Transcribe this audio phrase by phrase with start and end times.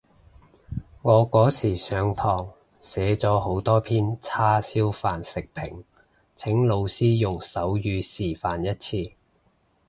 [1.03, 5.83] 我嗰時上堂寫咗好多篇叉燒飯食評，
[6.35, 9.13] 請老師用手語示範一次